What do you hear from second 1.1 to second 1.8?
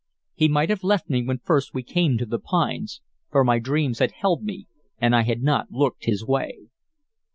me when first